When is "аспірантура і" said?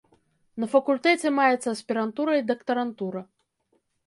1.75-2.47